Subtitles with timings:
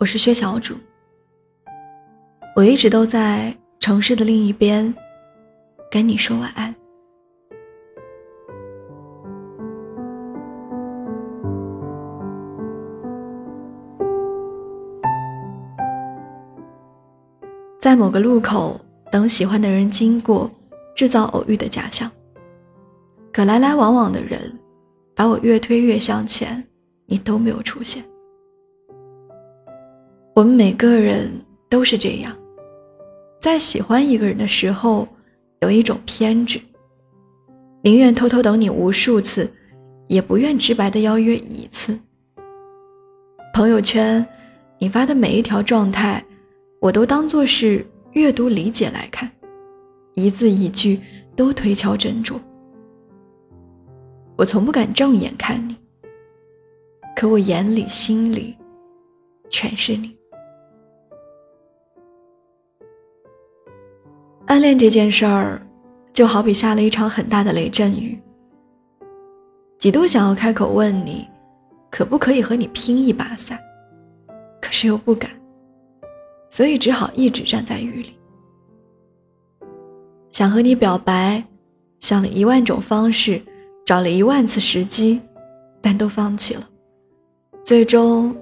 [0.00, 0.74] 我是薛小主，
[2.56, 4.94] 我一直都在城市的另一边，
[5.90, 6.74] 跟你说晚安。
[17.78, 18.80] 在某个路口
[19.12, 20.50] 等喜欢的人经过，
[20.94, 22.10] 制造偶遇的假象。
[23.30, 24.40] 可来来往往的人，
[25.14, 26.66] 把我越推越向前，
[27.04, 28.02] 你都没有出现。
[30.40, 31.30] 我们每个人
[31.68, 32.34] 都是这样，
[33.42, 35.06] 在喜欢一个人的时候，
[35.60, 36.58] 有一种偏执，
[37.82, 39.52] 宁愿偷偷等你无数次，
[40.08, 42.00] 也不愿直白的邀约一次。
[43.52, 44.26] 朋友圈，
[44.78, 46.24] 你发的每一条状态，
[46.80, 49.30] 我都当做是阅读理解来看，
[50.14, 50.98] 一字一句
[51.36, 52.40] 都推敲斟酌。
[54.38, 55.76] 我从不敢正眼看你，
[57.14, 58.56] 可我眼里心里，
[59.50, 60.18] 全是你。
[64.46, 65.62] 暗恋这件事儿，
[66.12, 68.18] 就好比下了一场很大的雷阵雨。
[69.78, 71.26] 几度想要开口问你，
[71.90, 73.58] 可不可以和你拼一把伞，
[74.60, 75.30] 可是又不敢，
[76.48, 78.16] 所以只好一直站在雨里。
[80.32, 81.42] 想和你表白，
[82.00, 83.40] 想了一万种方式，
[83.84, 85.20] 找了一万次时机，
[85.80, 86.68] 但都放弃了，
[87.62, 88.36] 最终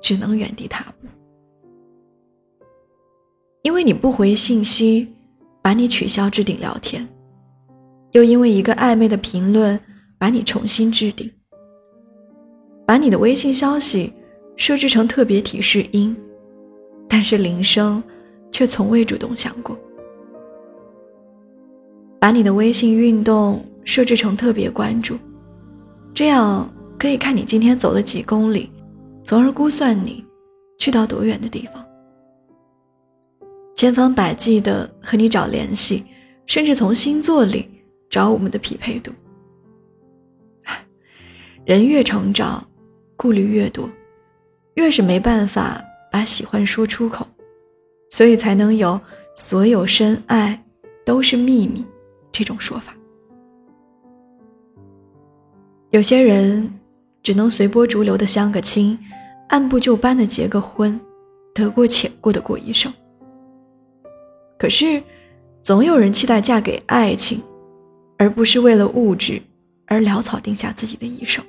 [0.00, 1.08] 只能原地踏步，
[3.62, 5.06] 因为你不回信息。
[5.62, 7.06] 把你取消置顶聊天，
[8.12, 9.78] 又因为一个暧昧的评论
[10.18, 11.30] 把你重新置顶，
[12.86, 14.12] 把你的微信消息
[14.56, 16.16] 设置成特别提示音，
[17.08, 18.02] 但是铃声
[18.50, 19.78] 却从未主动响过，
[22.18, 25.16] 把你的微信运动设置成特别关注，
[26.14, 26.68] 这样
[26.98, 28.70] 可以看你今天走了几公里，
[29.22, 30.24] 从而估算你
[30.78, 31.84] 去到多远的地方。
[33.80, 36.04] 千方百计的和你找联系，
[36.44, 37.66] 甚至从星座里
[38.10, 39.10] 找我们的匹配度。
[41.64, 42.62] 人越成长，
[43.16, 43.88] 顾虑越多，
[44.74, 45.82] 越是没办法
[46.12, 47.26] 把喜欢说出口，
[48.10, 49.00] 所以才能有
[49.34, 50.62] “所有深爱
[51.06, 51.82] 都是秘密”
[52.30, 52.94] 这种说法。
[55.88, 56.70] 有些人
[57.22, 58.98] 只能随波逐流的相个亲，
[59.48, 61.00] 按部就班的结个婚，
[61.54, 62.92] 得过且过的过一生。
[64.60, 65.02] 可是，
[65.62, 67.42] 总有人期待嫁给爱情，
[68.18, 69.40] 而不是为了物质
[69.86, 71.42] 而潦草定下自己的一生。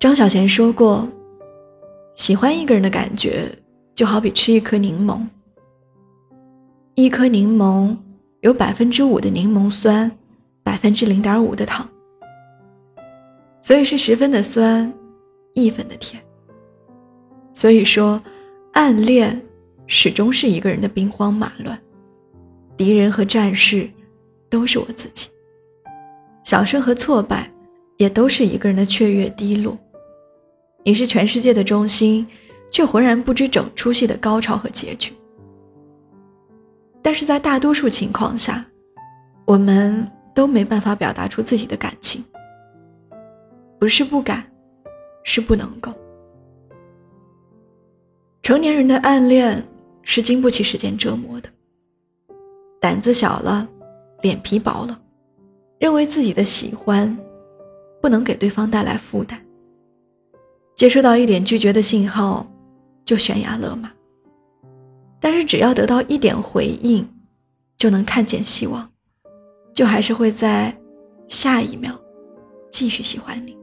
[0.00, 1.08] 张小娴说过
[2.12, 3.48] ：“喜欢一个人的感觉，
[3.94, 5.24] 就好比吃一颗柠檬。
[6.96, 7.96] 一颗柠檬
[8.40, 10.10] 有百分之五的柠檬酸，
[10.64, 11.88] 百分之零点五的糖，
[13.60, 14.92] 所以是十分的酸，
[15.54, 16.20] 一分的甜。
[17.52, 18.20] 所以说，
[18.72, 19.40] 暗恋。”
[19.92, 21.76] 始终是一个人的兵荒马乱，
[22.76, 23.90] 敌人和战士
[24.48, 25.28] 都是我自己。
[26.44, 27.50] 小胜和挫败
[27.96, 29.76] 也都是一个人的雀跃低落。
[30.84, 32.24] 你是全世界的中心，
[32.70, 35.12] 却浑然不知整出戏的高潮和结局。
[37.02, 38.64] 但是在大多数情况下，
[39.44, 42.24] 我们都没办法表达出自己的感情，
[43.80, 44.48] 不是不敢，
[45.24, 45.92] 是不能够。
[48.40, 49.60] 成年人的暗恋。
[50.02, 51.48] 是经不起时间折磨的。
[52.80, 53.68] 胆子小了，
[54.22, 55.00] 脸皮薄了，
[55.78, 57.16] 认为自己的喜欢
[58.00, 59.38] 不能给对方带来负担，
[60.74, 62.50] 接收到一点拒绝的信号
[63.04, 63.92] 就悬崖勒马。
[65.20, 67.06] 但是只要得到一点回应，
[67.76, 68.90] 就能看见希望，
[69.74, 70.74] 就还是会在
[71.28, 71.94] 下一秒
[72.70, 73.54] 继续喜欢你。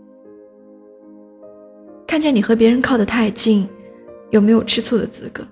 [2.07, 3.67] 看见你和别人靠得太近，
[4.29, 5.43] 有没有吃醋的资格？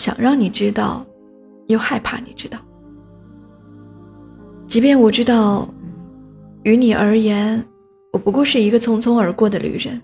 [0.00, 1.04] 想让你知道，
[1.66, 2.58] 又害怕你知道。
[4.66, 5.68] 即便我知道，
[6.62, 7.62] 于你而言，
[8.10, 10.00] 我不过是一个匆匆而过的旅人。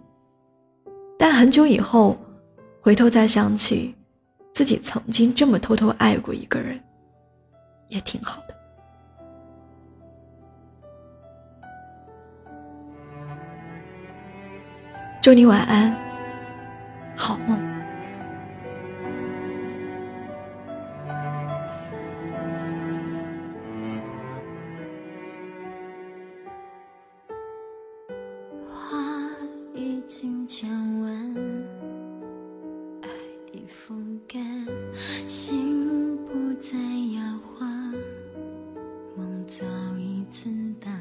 [1.19, 2.15] 但很久以后，
[2.83, 3.95] 回头再想起，
[4.53, 6.79] 自己曾经这么偷偷爱过一个人，
[7.89, 8.55] 也挺好的。
[15.23, 15.97] 祝你晚安，
[17.17, 17.56] 好梦。
[30.09, 30.71] 经讲
[31.01, 31.35] 完，
[33.03, 33.09] 爱
[33.53, 34.41] 已风干，
[35.27, 37.93] 心不再摇晃，
[39.17, 39.65] 梦早
[39.99, 40.93] 已存档，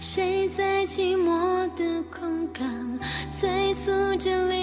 [0.00, 2.98] 谁在寂寞的空港
[3.30, 4.55] 催促着？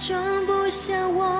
[0.00, 1.39] 装不下我